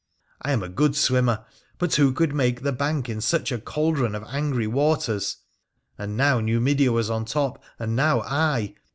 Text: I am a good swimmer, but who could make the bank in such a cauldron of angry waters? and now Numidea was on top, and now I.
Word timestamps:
I 0.41 0.51
am 0.51 0.63
a 0.63 0.67
good 0.67 0.95
swimmer, 0.95 1.45
but 1.77 1.93
who 1.93 2.11
could 2.11 2.33
make 2.33 2.63
the 2.63 2.71
bank 2.71 3.07
in 3.07 3.21
such 3.21 3.51
a 3.51 3.59
cauldron 3.59 4.15
of 4.15 4.23
angry 4.23 4.65
waters? 4.65 5.37
and 5.95 6.17
now 6.17 6.39
Numidea 6.39 6.91
was 6.91 7.11
on 7.11 7.23
top, 7.23 7.63
and 7.77 7.95
now 7.95 8.21
I. 8.23 8.73